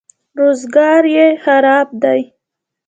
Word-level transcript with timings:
روزګار 0.39 1.03
یې 1.15 1.27
خراب 1.43 1.87
دی. 2.03 2.21